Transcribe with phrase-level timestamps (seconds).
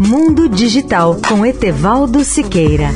[0.00, 2.90] Mundo Digital com Etevaldo Siqueira.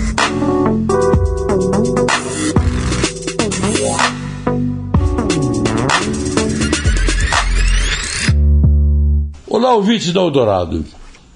[9.49, 10.85] Olá, ouvintes da Eldorado.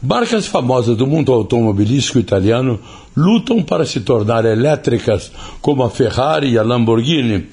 [0.00, 2.78] Marcas famosas do mundo automobilístico italiano
[3.16, 7.48] lutam para se tornar elétricas, como a Ferrari e a Lamborghini.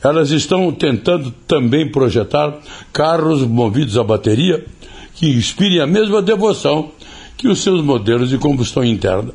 [0.00, 2.56] Elas estão tentando também projetar
[2.92, 4.64] carros movidos a bateria
[5.16, 6.92] que inspirem a mesma devoção
[7.38, 9.30] que os seus modelos de combustão interna.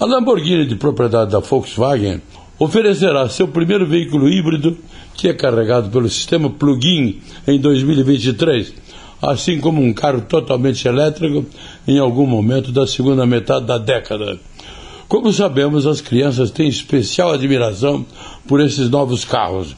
[0.00, 2.22] A Lamborghini, de propriedade da Volkswagen,
[2.58, 4.76] oferecerá seu primeiro veículo híbrido,
[5.14, 8.72] que é carregado pelo sistema plug-in em 2023,
[9.20, 11.44] assim como um carro totalmente elétrico
[11.86, 14.40] em algum momento da segunda metade da década.
[15.06, 18.06] Como sabemos, as crianças têm especial admiração
[18.48, 19.76] por esses novos carros.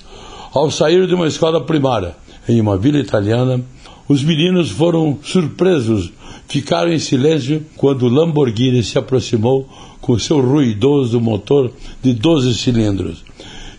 [0.54, 2.14] Ao sair de uma escola primária
[2.48, 3.60] em uma vila italiana,
[4.08, 6.12] os meninos foram surpresos,
[6.48, 9.68] ficaram em silêncio quando o Lamborghini se aproximou
[10.00, 11.70] com seu ruidoso motor
[12.02, 13.24] de 12 cilindros.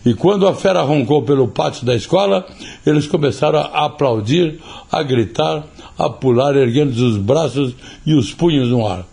[0.04, 2.46] E quando a fera roncou pelo pátio da escola,
[2.86, 5.66] eles começaram a aplaudir, a gritar,
[5.98, 9.04] a pular, erguendo os braços e os punhos no ar.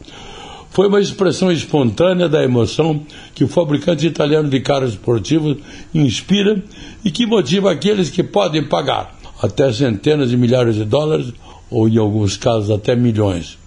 [0.69, 3.01] Foi uma expressão espontânea da emoção
[3.33, 5.57] que o fabricante italiano de carros esportivos
[5.93, 6.63] inspira
[7.05, 11.33] e que motiva aqueles que podem pagar até centenas de milhares de dólares,
[11.73, 13.57] ou em alguns casos até milhões.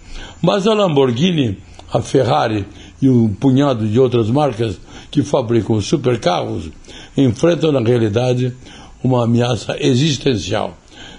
[0.41, 1.57] Mas a Lamborghini,
[1.91, 2.65] a Ferrari
[3.01, 4.79] e um punhado de outras marcas
[5.11, 6.69] que fabricam supercarros
[7.17, 8.53] enfrentam na realidade
[9.03, 10.75] uma ameaça existencial.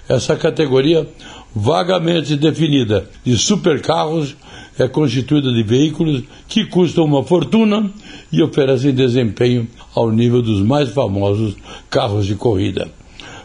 [0.07, 1.07] Essa categoria
[1.55, 4.35] vagamente definida de supercarros
[4.77, 7.91] é constituída de veículos que custam uma fortuna
[8.31, 11.55] e oferecem desempenho ao nível dos mais famosos
[11.89, 12.89] carros de corrida.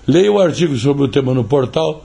[0.06, 2.04] Leia o artigo sobre o tema no portal